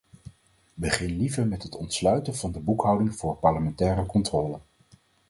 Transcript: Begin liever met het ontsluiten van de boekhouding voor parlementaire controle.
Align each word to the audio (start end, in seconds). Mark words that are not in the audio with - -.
Begin 0.75 1.17
liever 1.17 1.47
met 1.47 1.63
het 1.63 1.75
ontsluiten 1.75 2.35
van 2.35 2.51
de 2.51 2.59
boekhouding 2.59 3.15
voor 3.15 3.35
parlementaire 3.35 4.05
controle. 4.05 4.59